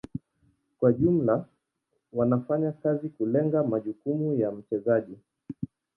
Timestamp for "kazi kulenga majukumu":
2.71-4.33